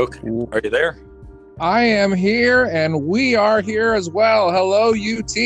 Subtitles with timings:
[0.00, 0.96] Are you there?
[1.60, 4.50] I am here and we are here as well.
[4.50, 5.36] Hello, UT.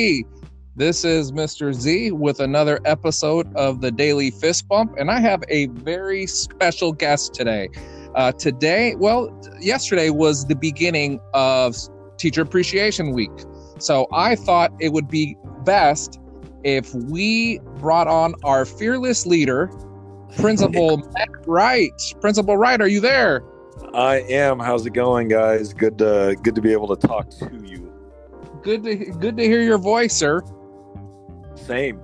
[0.77, 1.75] This is Mr.
[1.75, 6.93] Z with another episode of the Daily Fist Bump, and I have a very special
[6.93, 7.69] guest today.
[8.15, 11.75] Uh, today, well, yesterday was the beginning of
[12.17, 13.33] Teacher Appreciation Week.
[13.81, 16.21] So I thought it would be best
[16.63, 19.69] if we brought on our fearless leader,
[20.37, 22.15] Principal Matt Wright.
[22.21, 23.43] Principal Wright, are you there?
[23.95, 24.59] I am.
[24.59, 25.73] How's it going, guys?
[25.73, 27.93] Good to good to be able to talk to you.
[28.63, 30.43] Good to good to hear your voice, sir.
[31.55, 32.01] Same.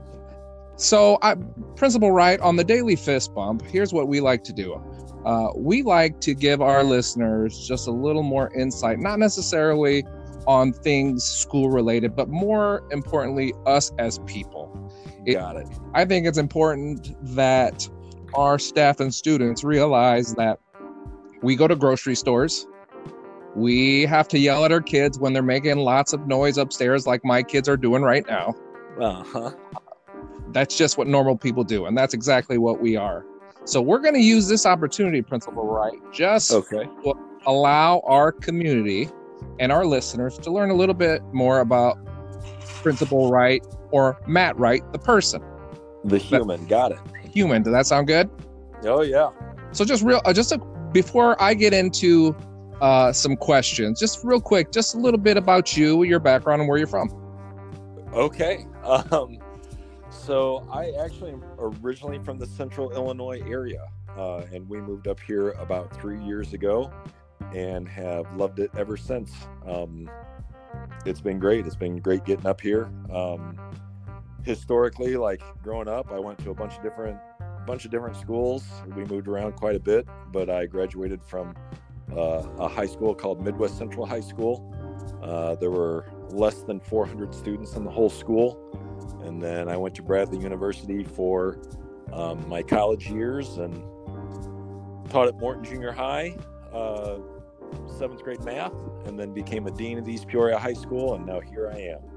[0.77, 1.35] So, I,
[1.77, 4.83] Principal Wright, on the Daily Fist Bump, here's what we like to do.
[5.27, 10.05] Uh, we like to give our listeners just a little more insight, not necessarily
[10.47, 14.91] on things school related, but more importantly, us as people.
[15.27, 15.69] It, Got it.
[15.93, 17.87] I think it's important that
[18.33, 20.59] our staff and students realize that
[21.43, 22.67] we go to grocery stores.
[23.55, 27.25] We have to yell at our kids when they're making lots of noise upstairs, like
[27.25, 28.55] my kids are doing right now.
[29.01, 29.51] Uh huh.
[30.53, 33.25] That's just what normal people do, and that's exactly what we are.
[33.65, 36.85] So we're going to use this opportunity, Principal Wright, just okay.
[37.05, 37.15] to
[37.47, 39.09] allow our community
[39.59, 41.99] and our listeners to learn a little bit more about
[42.83, 45.43] Principal Wright or Matt Wright, the person,
[46.05, 46.67] the human.
[46.67, 46.99] Got it.
[47.33, 47.63] Human.
[47.63, 48.31] Does that sound good?
[48.85, 49.31] Oh yeah.
[49.73, 50.59] So just real, uh, just a
[50.93, 52.35] before I get into
[52.81, 56.69] uh, some questions, just real quick, just a little bit about you, your background, and
[56.69, 57.11] where you're from.
[58.13, 58.67] Okay.
[58.83, 59.39] Um,
[60.11, 65.21] so I actually am originally from the central Illinois area, uh, and we moved up
[65.21, 66.91] here about three years ago
[67.55, 69.33] and have loved it ever since.
[69.67, 70.11] Um,
[71.05, 71.67] it's been great.
[71.67, 72.91] It's been great getting up here.
[73.13, 73.59] Um,
[74.43, 77.19] historically, like growing up, I went to a bunch of different
[77.67, 78.65] bunch of different schools.
[78.97, 81.55] We moved around quite a bit, but I graduated from
[82.13, 84.75] uh, a high school called Midwest Central High School.
[85.23, 88.67] Uh, there were less than 400 students in the whole school.
[89.25, 91.59] And then I went to Bradley University for
[92.13, 93.83] um, my college years and
[95.11, 96.37] taught at Morton Junior High,
[96.73, 97.19] uh,
[97.99, 98.73] seventh grade math,
[99.07, 101.15] and then became a dean of East Peoria High School.
[101.15, 102.10] And now here I am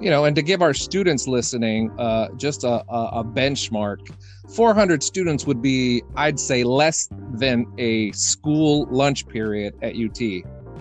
[0.00, 4.10] you know, and to give our students listening uh, just a, a, a, benchmark,
[4.54, 10.20] 400 students would be, I'd say, less than a school lunch period at UT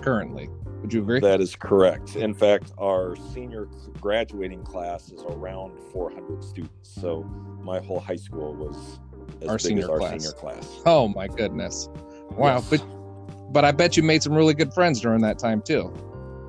[0.02, 0.50] currently.
[0.82, 1.20] Would you agree?
[1.22, 2.16] That is correct.
[2.18, 3.70] In fact, our senior
[4.02, 6.90] graduating class is around 400 students.
[6.90, 7.24] So
[7.62, 9.00] my whole high school was
[9.48, 10.22] our, senior, our class.
[10.22, 10.82] senior class.
[10.86, 11.88] Oh my goodness!
[12.32, 12.70] Wow, yes.
[12.70, 15.94] but but I bet you made some really good friends during that time too.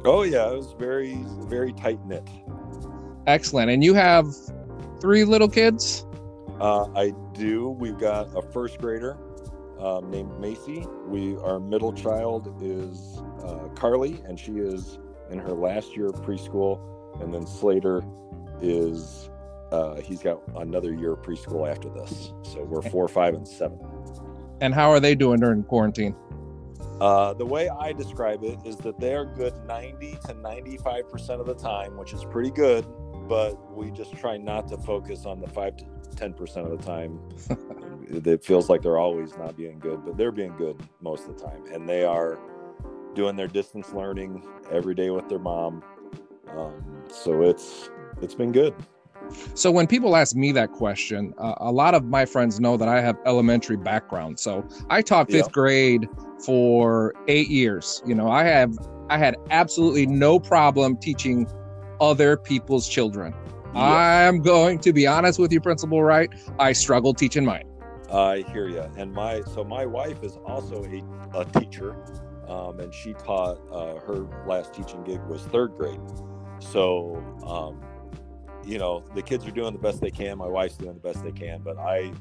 [0.04, 2.28] Oh yeah, it was very very tight knit.
[3.26, 3.70] Excellent.
[3.70, 4.26] And you have
[5.00, 6.06] three little kids?
[6.60, 7.70] Uh, I do.
[7.70, 9.16] We've got a first grader
[9.78, 10.86] um, named Macy.
[11.06, 14.98] We our middle child is uh, Carly, and she is
[15.30, 16.80] in her last year of preschool.
[17.22, 18.02] And then Slater
[18.60, 19.30] is
[19.72, 22.32] uh, he's got another year of preschool after this.
[22.42, 23.80] So we're four, five, and seven.
[24.60, 26.14] And how are they doing during quarantine?
[27.00, 31.46] Uh, the way I describe it is that they are good 90 to 95% of
[31.46, 32.86] the time, which is pretty good
[33.28, 35.84] but we just try not to focus on the five to
[36.16, 37.18] ten percent of the time.
[38.08, 41.44] it feels like they're always not being good, but they're being good most of the
[41.44, 42.38] time, and they are
[43.14, 45.82] doing their distance learning every day with their mom.
[46.50, 47.90] Um, so it's
[48.20, 48.74] it's been good.
[49.54, 52.88] So when people ask me that question, uh, a lot of my friends know that
[52.88, 54.38] I have elementary background.
[54.38, 56.08] So I taught fifth grade
[56.44, 58.02] for eight years.
[58.06, 58.76] You know, I have
[59.10, 61.46] I had absolutely no problem teaching
[62.00, 63.34] other people's children.
[63.74, 63.74] Yes.
[63.76, 66.32] I'm going to be honest with you, Principal Wright.
[66.58, 67.64] I struggle teaching mine.
[68.10, 68.84] I hear you.
[68.96, 71.96] And my so my wife is also a, a teacher,
[72.48, 76.00] um, and she taught uh, her last teaching gig was third grade.
[76.60, 77.80] So, um,
[78.66, 80.38] you know, the kids are doing the best they can.
[80.38, 82.12] My wife's doing the best they can, but I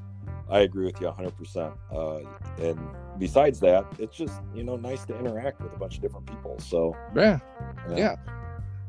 [0.49, 1.73] I agree with you 100%.
[1.91, 2.19] Uh,
[2.61, 2.79] and
[3.17, 6.59] besides that, it's just, you know, nice to interact with a bunch of different people.
[6.59, 7.39] So, yeah.
[7.89, 7.95] Yeah.
[7.95, 8.15] yeah.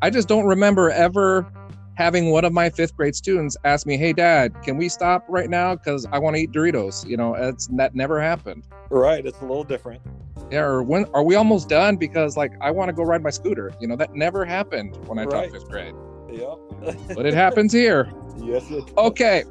[0.03, 1.47] I just don't remember ever
[1.95, 5.49] having one of my fifth grade students ask me, "Hey, Dad, can we stop right
[5.49, 5.77] now?
[5.77, 8.67] Because I want to eat Doritos." You know, it's that never happened.
[8.91, 10.03] Right, it's a little different.
[10.51, 11.97] Yeah, or when are we almost done?
[11.97, 13.73] Because like I want to go ride my scooter.
[13.81, 15.51] You know, that never happened when I right.
[15.51, 15.95] taught fifth grade.
[16.39, 17.15] Yep.
[17.15, 18.11] but it happens here.
[18.39, 18.87] Yes, it.
[18.87, 18.97] Does.
[18.97, 19.45] Okay,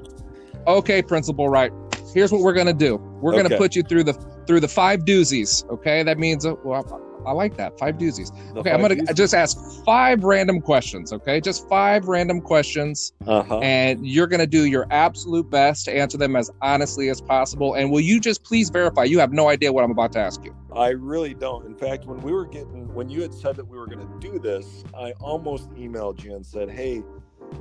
[0.68, 1.71] okay, Principal Wright.
[2.13, 2.97] Here's what we're gonna do.
[3.21, 4.13] We're gonna put you through the
[4.45, 5.68] through the five doozies.
[5.69, 6.83] Okay, that means uh, well,
[7.25, 7.77] I like that.
[7.79, 8.31] Five doozies.
[8.53, 9.15] The Okay, I'm gonna doozies.
[9.15, 11.11] just ask five random questions.
[11.13, 13.59] Okay, just five random questions, Uh-huh.
[13.59, 17.73] and you're gonna do your absolute best to answer them as honestly as possible.
[17.75, 20.43] And will you just please verify you have no idea what I'm about to ask
[20.43, 20.55] you?
[20.75, 21.65] I really don't.
[21.65, 24.19] In fact, when we were getting, when you had said that we were going to
[24.19, 27.03] do this, I almost emailed you and said, "Hey,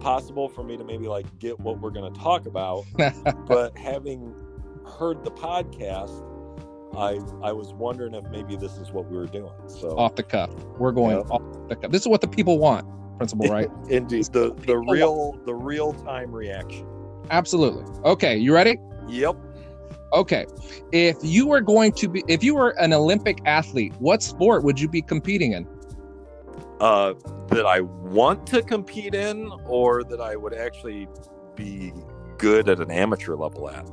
[0.00, 2.84] possible for me to maybe like get what we're going to talk about."
[3.46, 4.34] but having
[4.98, 6.10] heard the podcast,
[6.96, 9.52] I I was wondering if maybe this is what we were doing.
[9.66, 11.22] So Off the cuff, we're going Yeah.
[11.34, 11.90] off the cuff.
[11.90, 12.86] This is what the people want,
[13.16, 13.68] principal, right?
[13.88, 16.86] indeed, the the real the real time reaction.
[17.30, 17.84] Absolutely.
[18.04, 18.76] Okay, you ready?
[19.08, 19.36] Yep.
[20.12, 20.44] Okay.
[20.92, 24.78] If you were going to be, if you were an Olympic athlete, what sport would
[24.78, 25.66] you be competing in?
[26.80, 27.14] Uh,
[27.48, 31.08] that I want to compete in, or that I would actually
[31.54, 31.92] be
[32.38, 33.88] good at an amateur level at.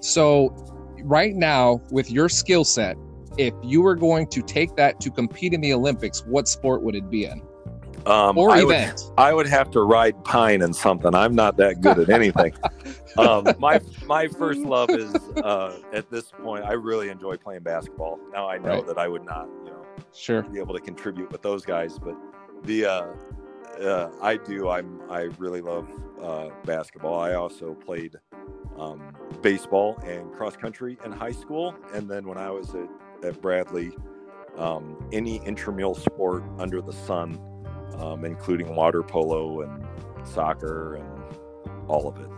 [0.00, 0.54] So,
[1.04, 2.96] right now, with your skill set,
[3.38, 6.94] if you were going to take that to compete in the Olympics, what sport would
[6.94, 7.42] it be in?
[8.04, 8.76] Um, Or I would-
[9.16, 11.14] I would have to ride pine in something.
[11.14, 12.52] I'm not that good at anything.
[13.18, 15.14] um, my my first love is
[15.44, 16.64] uh, at this point.
[16.64, 18.18] I really enjoy playing basketball.
[18.32, 18.86] Now I know Right.
[18.88, 19.82] that I would not, you know,
[20.12, 20.42] Sure.
[20.42, 22.16] be able to contribute with those guys, but
[22.64, 23.04] the uh,
[23.80, 24.68] uh, I do.
[24.68, 25.88] I'm I really love
[26.20, 27.18] uh, basketball.
[27.20, 28.16] I also played
[28.78, 32.88] um, baseball and cross country in high school, and then when I was at,
[33.24, 33.92] at Bradley,
[34.56, 37.38] um, any intramural sport under the sun,
[37.98, 39.84] um, including water polo and
[40.24, 42.28] soccer and all of it.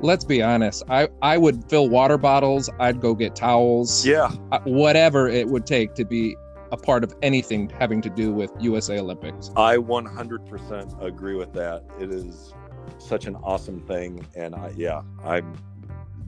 [0.00, 0.82] Let's be honest.
[0.88, 2.68] I I would fill water bottles.
[2.80, 4.04] I'd go get towels.
[4.04, 6.36] Yeah, uh, Whatever it would take to be
[6.72, 9.50] a part of anything having to do with USA Olympics.
[9.56, 11.84] I 100% agree with that.
[12.00, 12.54] It is
[12.98, 15.54] such an awesome thing, and I, yeah, I'm.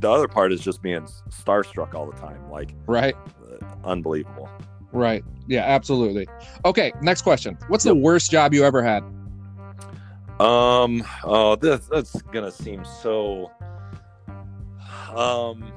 [0.01, 3.17] The other part is just being starstruck all the time, like Right.
[3.51, 4.51] uh, unbelievable.
[4.93, 5.25] Right.
[5.49, 5.63] Yeah.
[5.65, 6.29] Absolutely.
[6.65, 6.93] Okay.
[7.01, 7.57] Next question.
[7.69, 9.03] What's the worst job you ever had?
[10.41, 11.03] Um.
[11.25, 13.51] Oh, this that's gonna seem so.
[15.17, 15.73] Um.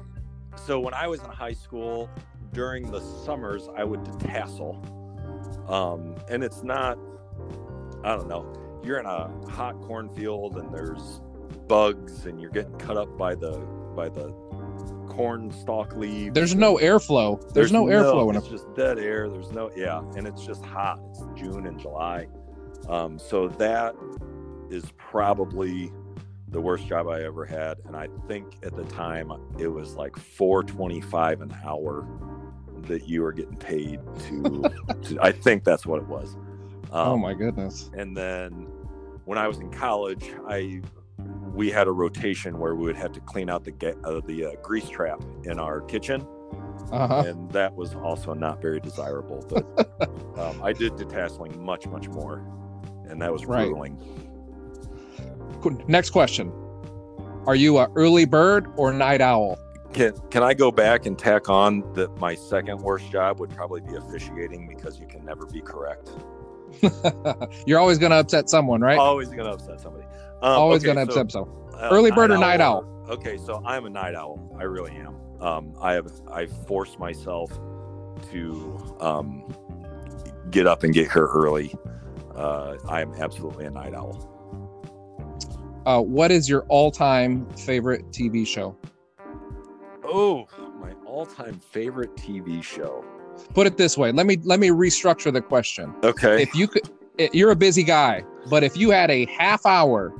[0.66, 2.10] So when I was in high school,
[2.52, 4.82] during the summers, I would tassel.
[5.68, 6.98] Um, and it's not.
[8.04, 8.80] I don't know.
[8.84, 11.20] You're in a hot cornfield, and there's
[11.66, 13.58] bugs, and you're getting cut up by the
[13.94, 14.32] by the
[15.08, 16.32] corn stalk leaves.
[16.34, 17.52] There's no airflow.
[17.52, 18.50] There's, no airflow in it's it.
[18.50, 19.28] just dead air.
[19.28, 21.00] There's no yeah, and it's just hot.
[21.10, 22.28] It's June and July,
[22.88, 23.94] um, so that
[24.70, 25.92] is probably
[26.50, 27.78] the worst job I ever had.
[27.86, 32.06] And I think at the time it was like four twenty five an hour
[32.82, 34.64] that you were getting paid to.
[35.02, 36.34] to I think that's what it was.
[36.90, 37.90] Um, oh my goodness.
[37.94, 38.66] and then
[39.26, 40.80] when I was in college, I
[41.52, 44.46] we had a rotation where we would have to clean out the ga- uh, the
[44.46, 46.24] uh, grease trap in our kitchen
[46.92, 47.24] Uh huh.
[47.26, 49.44] and that was also not very desirable.
[49.48, 50.08] But
[50.38, 52.42] um, I did detasseling much, much more,
[53.08, 53.66] and that was Right.
[55.86, 56.52] Next question.
[57.46, 59.58] Are you a early bird or night owl?
[59.92, 63.80] Can Can I go back and tack on that my second worst job would probably
[63.80, 66.10] be officiating because you can never be correct.
[67.66, 68.98] You're always going to upset someone, right?
[68.98, 70.04] Always gonna upset somebody.
[70.42, 71.74] Um, always okay, going to so, upset someone.
[71.74, 72.84] uh, Early bird or night owl?
[73.08, 74.54] Okay, so I'm a night owl.
[74.60, 75.16] I really am.
[75.40, 77.50] Um, I have I force myself
[78.30, 79.44] to um,
[80.50, 81.74] get up and get here early.
[82.34, 84.34] Uh, I am absolutely a night owl.
[85.88, 88.76] Uh, what is your all-time favorite TV show?
[90.04, 90.46] Oh,
[90.78, 93.02] my all-time favorite TV show.
[93.54, 94.12] Put it this way.
[94.12, 95.94] Let me let me restructure the question.
[96.04, 96.42] Okay.
[96.42, 96.82] If you could,
[97.32, 100.12] you're a busy guy, but if you had a half hour,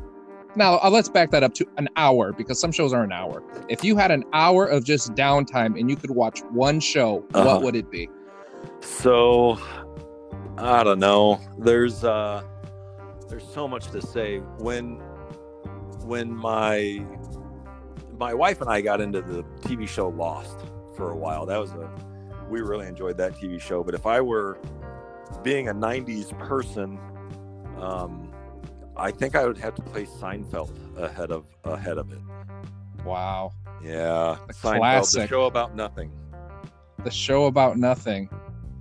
[0.57, 3.43] now uh, let's back that up to an hour because some shows are an hour.
[3.69, 7.45] If you had an hour of just downtime and you could watch one show, Uh-huh.
[7.45, 8.09] what would it be?
[8.81, 9.59] So,
[10.57, 11.39] I don't know.
[11.59, 12.43] There's uh,
[13.29, 14.39] there's so much to say.
[14.61, 15.03] When
[16.09, 17.05] when my
[18.19, 20.59] my wife and I got into the TV show Lost
[20.97, 21.89] for a while, that was a
[22.49, 23.85] we really enjoyed that TV show.
[23.85, 24.59] But if I were
[25.43, 26.99] being a '90s person,
[27.79, 28.33] um,
[28.97, 32.19] I think I would have to place Seinfeld ahead of ahead of it.
[33.05, 35.29] Wow, Yeah, A Seinfeld, the classic.
[35.31, 36.11] show about nothing.
[37.05, 38.29] the show about nothing,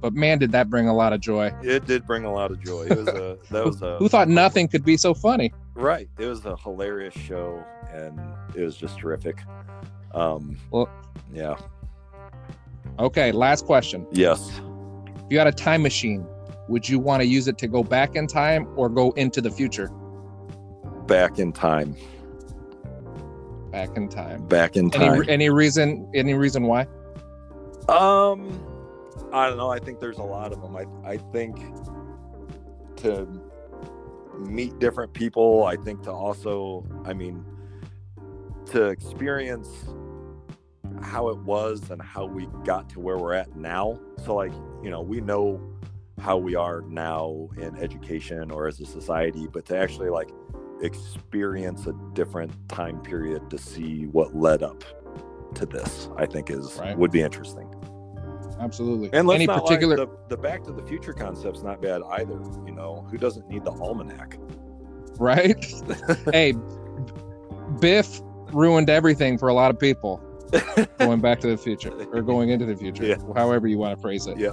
[0.01, 1.51] but man, did that bring a lot of joy.
[1.61, 2.83] It did bring a lot of joy.
[2.89, 5.53] It was a that was a Who thought nothing could be so funny?
[5.77, 6.09] Right.
[6.17, 8.19] It was a hilarious show and
[8.55, 9.37] it was just terrific.
[10.13, 10.89] Um Well-
[11.31, 11.55] yeah.
[12.99, 14.07] Okay, last question.
[14.11, 14.49] Yes.
[15.17, 16.25] If you had a time machine,
[16.67, 19.51] would you want to use it to go back in time or go into the
[19.51, 19.89] future?
[21.05, 21.95] Back in time.
[23.71, 24.47] Back in time.
[24.47, 25.23] Back in Any time.
[25.29, 26.09] any reason?
[26.15, 26.87] Any reason why?
[27.87, 28.49] Um
[29.31, 29.69] I don't know.
[29.69, 30.75] I think there's a lot of them.
[30.75, 31.55] I I think
[32.97, 33.27] to
[34.39, 35.65] meet different people.
[35.65, 37.45] I think to also, I mean,
[38.67, 39.69] to experience
[41.01, 43.99] how it was and how we got to where we're at now.
[44.25, 44.53] So, like,
[44.83, 45.61] you know, we know
[46.19, 50.29] how we are now in education or as a society, but to actually like
[50.81, 54.83] experience a different time period to see what led up
[55.55, 56.97] to this, I think is Right.
[56.97, 57.67] would be interesting.
[58.59, 59.09] Absolutely.
[59.13, 59.97] And let's Any not particular?
[59.97, 62.39] lie, the, the Back to the Future concept's not bad either.
[62.65, 64.37] You know, who doesn't need the almanac?
[65.19, 65.65] right?
[66.33, 66.53] hey,
[67.79, 68.21] Biff
[68.53, 70.21] ruined everything for a lot of people
[70.99, 73.15] going back to the future or going into the future, Yeah.
[73.35, 74.37] however you want to phrase it.
[74.37, 74.51] Yeah.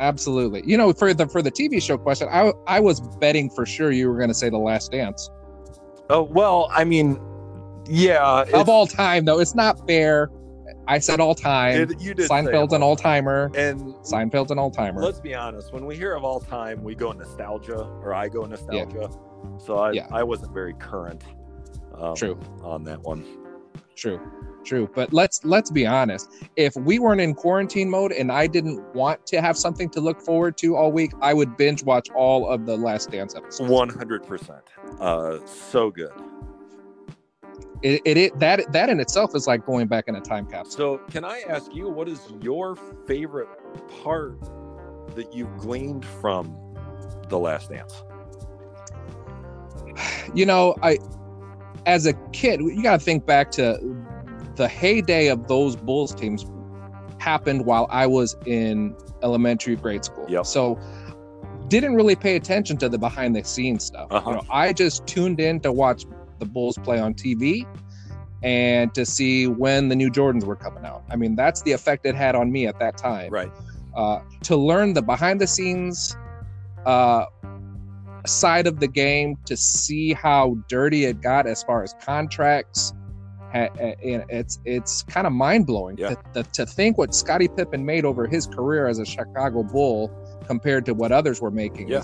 [0.00, 0.62] Absolutely.
[0.66, 3.92] You know, for the for the TV show question, I I was betting for sure
[3.92, 5.30] you were going to say The Last Dance
[6.10, 7.18] Oh well, I mean,
[7.88, 9.24] yeah, of all time.
[9.24, 10.30] Though it's not fair.
[10.88, 11.80] I said all time.
[11.90, 13.50] it- you did Seinfeld's an all timer.
[13.56, 15.02] And Seinfeld's an all timer.
[15.02, 18.44] let's be honest, when we hear of all time, we go nostalgia, or I go
[18.44, 19.10] nostalgia.
[19.58, 20.06] So I Yeah.
[20.12, 21.22] I wasn't very current.
[21.98, 22.38] Um, True.
[22.62, 23.24] on that one.
[23.96, 24.20] True,
[24.62, 24.90] true.
[24.94, 26.30] But let's let's be honest.
[26.56, 30.20] If we weren't in quarantine mode and I didn't want to have something to look
[30.20, 33.70] forward to all week, I would binge watch all of the Last Dance episodes.
[33.70, 34.60] One hundred percent.
[35.00, 36.12] Uh, so good.
[37.82, 40.98] It, it, it that that in itself is like going back in a time capsule.
[40.98, 43.48] So, can I ask you, what is your favorite
[44.02, 44.40] part
[45.14, 46.56] that you've gleaned from
[47.28, 48.02] The Last Dance?
[50.34, 50.98] You know, I
[51.86, 53.78] as a kid, you got to think back to
[54.56, 56.44] the heyday of those Bulls teams
[57.18, 60.26] happened while I was in elementary grade school.
[60.28, 60.46] Yep.
[60.46, 60.78] So
[61.68, 64.08] didn't really pay attention to the behind the scenes stuff.
[64.10, 64.30] Uh-huh.
[64.30, 66.04] You know, I just tuned in to watch
[66.38, 67.66] the Bulls play on TV
[68.42, 71.02] and to see when the new Jordans were coming out.
[71.10, 73.32] I mean, that's the effect it had on me at that time.
[73.32, 73.50] Right.
[73.94, 76.16] Uh, to learn the behind the scenes
[76.84, 77.24] uh,
[78.26, 82.92] side of the game, to see how dirty it got as far as contracts.
[83.54, 83.68] uh,
[84.04, 86.10] and It's it's kind of mind blowing Yeah.
[86.10, 90.10] to, to, to think what Scottie Pippen made over his career as a Chicago Bull
[90.46, 91.88] compared to what others were making.
[91.88, 92.02] Yeah.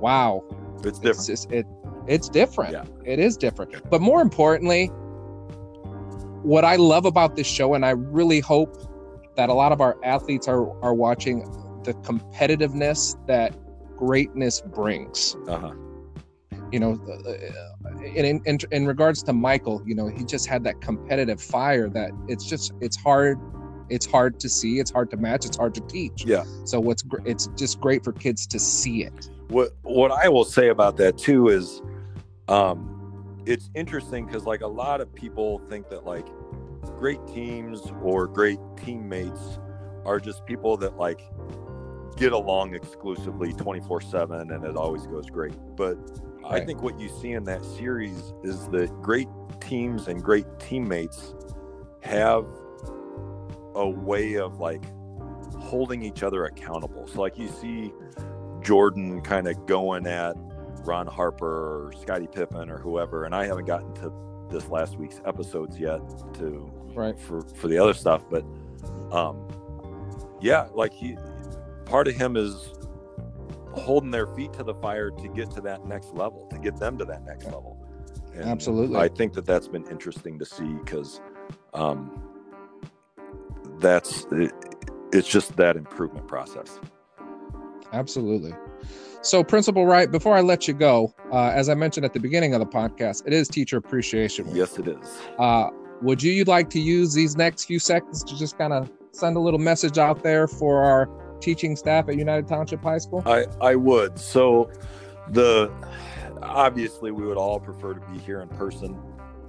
[0.00, 0.42] wow,
[0.84, 1.52] It's it's different.
[1.52, 1.66] it
[2.06, 2.84] it's different Yeah.
[3.04, 4.86] it is different but more importantly
[6.42, 8.76] what i love about this show and i really hope
[9.36, 11.40] that a lot of our athletes are are watching
[11.84, 13.54] the competitiveness that
[13.96, 15.72] greatness brings Uh-huh.
[16.72, 20.80] you know uh, in, in in regards to michael you know he just had that
[20.80, 23.38] competitive fire that it's just it's hard
[23.90, 26.44] it's hard to see it's hard to match it's hard to teach Yeah.
[26.64, 30.44] so what's gr- it's just great for kids to see it What what I will
[30.44, 31.82] say about that too is,
[32.48, 36.26] um, it's interesting because like a lot of people think that like
[36.98, 39.58] great teams or great teammates
[40.04, 41.20] are just people that like
[42.16, 45.54] get along exclusively 24 7 and it always goes great.
[45.76, 45.98] But
[46.46, 49.28] i think what you see in that series is that great
[49.60, 51.34] teams and great teammates
[52.02, 52.44] have
[53.74, 54.84] a way of like
[55.58, 57.06] holding each other accountable.
[57.06, 57.92] So like you see
[58.60, 60.34] jordan kind of going at
[60.86, 64.12] ron harper or scottie pippen or whoever and i haven't gotten to
[64.50, 66.00] this last week's episodes yet
[66.34, 67.18] to right.
[67.18, 68.44] for for the other stuff but
[69.10, 69.48] um
[70.40, 71.16] yeah like he
[71.84, 72.72] part of him is
[73.72, 76.96] holding their feet to the fire to get to that next level to get them
[76.96, 77.76] to that next level.
[78.34, 78.96] And Absolutely.
[78.96, 81.20] i think that that's been interesting to see because
[81.72, 82.22] um
[83.78, 84.52] that's it,
[85.12, 86.80] it's just that improvement process
[87.92, 88.52] Absolutely.
[89.22, 92.52] So, Principal Wright, before I let you go, uh, as I mentioned at the beginning
[92.54, 94.56] of the podcast, it is Teacher Appreciation Week.
[94.56, 95.70] yes it is Uh,
[96.02, 99.40] would you like to use these next few seconds to just kind of send a
[99.40, 101.08] little message out there for our
[101.40, 103.22] teaching staff at United Township High School?
[103.24, 104.18] I I would.
[104.18, 104.70] So
[105.30, 105.70] the
[106.42, 108.98] obviously we would all prefer to be here in person,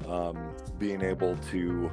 [0.08, 0.38] um,
[0.78, 1.92] being able to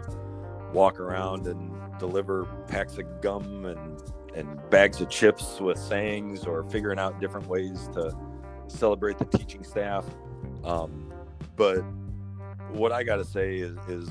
[0.73, 4.01] walk around and deliver packs of gum and
[4.35, 8.17] and bags of chips with sayings or figuring out different ways to
[8.67, 10.05] celebrate the teaching staff.
[10.65, 11.13] Um,
[11.57, 11.83] but
[12.71, 14.09] what I got to say is, is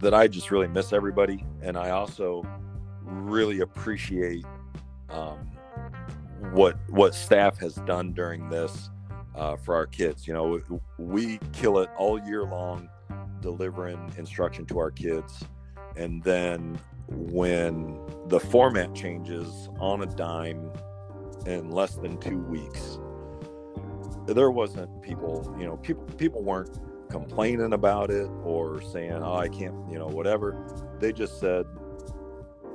[0.00, 2.46] that I just really miss everybody, and I also
[3.02, 4.44] really appreciate
[5.10, 5.38] um,
[6.52, 8.90] what what staff has done during this
[9.34, 10.26] uh, for our kids.
[10.26, 12.88] You know, we kill it all year long,
[13.40, 15.44] delivering instruction to our kids,
[15.96, 20.70] and then when the format changes on a dime
[21.46, 22.98] in less than two weeks,
[24.26, 25.54] there wasn't people.
[25.58, 26.78] You know, people people weren't
[27.10, 30.56] complaining about it or saying, "Oh, I can't," you know, whatever.
[30.98, 31.66] They just said,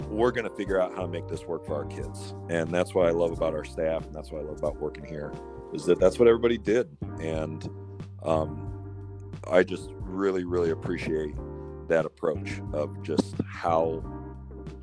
[0.07, 2.33] we're going to figure out how to make this work for our kids.
[2.50, 4.05] And that's what I love about our staff.
[4.05, 5.33] And that's what I love about working here
[5.73, 6.89] is that that's what everybody did.
[7.21, 7.67] And
[8.23, 8.71] um,
[9.50, 11.35] I just really, really appreciate
[11.88, 14.03] that approach of just how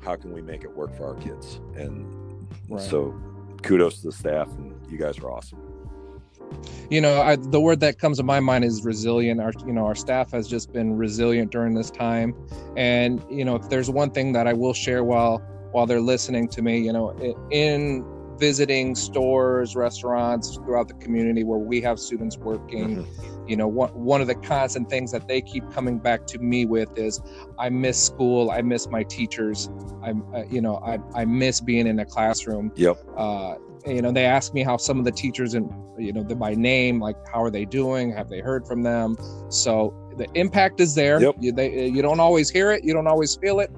[0.03, 1.59] how can we make it work for our kids?
[1.75, 2.81] And right.
[2.81, 3.19] so
[3.61, 5.59] kudos to the staff and you guys are awesome.
[6.89, 9.39] You know I, the word that comes to my mind is resilient.
[9.39, 12.33] Our you know our staff has just been resilient during this time.
[12.75, 15.39] And you know if there's one thing that i will share while
[15.71, 17.11] while they're listening to me you know
[17.51, 18.03] in
[18.39, 22.97] visiting stores restaurants throughout the community where we have students working.
[22.97, 23.47] Mm-hmm.
[23.47, 26.65] you know one, one of the constant things that they keep coming back to me
[26.65, 27.21] with is
[27.57, 28.51] i miss school.
[28.51, 29.69] I miss my teachers.
[30.03, 32.71] I'm uh, you know I, I miss being in a classroom.
[32.75, 32.97] Yep.
[33.17, 33.55] Uh,
[33.85, 36.99] you know they ask me how some of the teachers and you know by name
[36.99, 38.11] like how are they doing?
[38.11, 39.17] Have they heard from them?
[39.49, 41.21] So the impact is there.
[41.21, 41.35] Yep.
[41.39, 42.83] you, they, you don't always hear it.
[42.83, 43.71] You don't always feel it.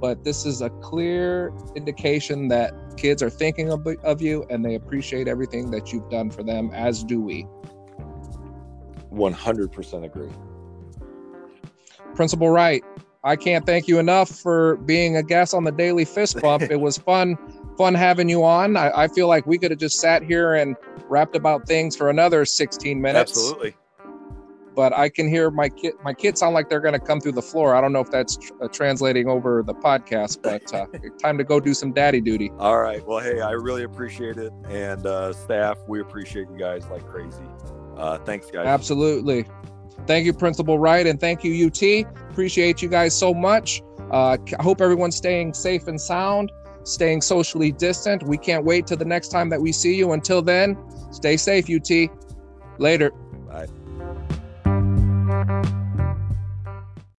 [0.00, 4.74] But this is a clear indication that kids are thinking of, of you and they
[4.74, 7.46] appreciate everything that you've done for them as do we
[9.12, 10.30] 100% agree
[12.14, 12.82] principal wright
[13.24, 16.80] i can't thank you enough for being a guest on the daily fist bump it
[16.80, 17.36] was fun
[17.78, 18.76] fun having you on.
[18.76, 20.76] I, I feel like we could have just sat here and
[21.08, 23.30] rapped about things for another 16 minutes.
[23.30, 23.74] Absolutely.
[24.78, 25.94] But I can hear my kid.
[26.04, 27.74] My kids sound like they're going to come through the floor.
[27.74, 30.86] I don't know if that's tr- uh, translating over the podcast, but uh,
[31.20, 32.52] time to go do some daddy duty.
[32.60, 33.04] All right.
[33.04, 37.42] Well, hey, I really appreciate it, and uh, staff, we appreciate you guys like crazy.
[37.96, 38.68] Uh, thanks, guys.
[38.68, 39.46] Absolutely.
[40.06, 42.06] Thank you, Principal Wright, and thank you, UT.
[42.30, 43.82] Appreciate you guys so much.
[44.12, 46.52] Uh, I hope everyone's staying safe and sound
[46.84, 48.22] staying socially distant.
[48.22, 50.12] We can't wait till the next time that we see you.
[50.12, 50.78] Until then,
[51.10, 51.90] stay safe, UT.
[52.78, 53.10] Later.